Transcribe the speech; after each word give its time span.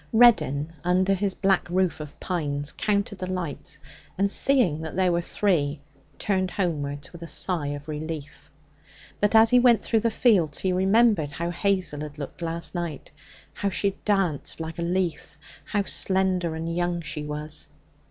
Reddin, 0.11 0.73
under 0.83 1.13
his 1.13 1.35
black 1.35 1.69
roof 1.69 1.99
of 1.99 2.19
pines, 2.19 2.71
counted 2.71 3.19
the 3.19 3.31
lights, 3.31 3.77
and 4.17 4.31
seeing 4.31 4.81
that 4.81 4.95
there 4.95 5.11
were 5.11 5.21
three, 5.21 5.79
turned 6.17 6.49
homewards 6.49 7.13
with 7.13 7.21
a 7.21 7.27
sigh 7.27 7.67
of 7.67 7.87
relief. 7.87 8.49
But 9.19 9.35
as 9.35 9.51
he 9.51 9.59
went 9.59 9.83
through 9.83 9.99
the 9.99 10.09
fields 10.09 10.57
he 10.57 10.73
remembered 10.73 11.29
how 11.33 11.51
Hazel 11.51 12.01
had 12.01 12.17
looked 12.17 12.41
last 12.41 12.73
night; 12.73 13.11
how 13.53 13.69
she 13.69 13.89
had 13.91 14.03
danced 14.03 14.59
like 14.59 14.79
a 14.79 14.81
leaf; 14.81 15.37
how 15.65 15.83
slender 15.83 16.55
and 16.55 16.75
young 16.75 17.01
she 17.01 17.21
was. 17.23 17.67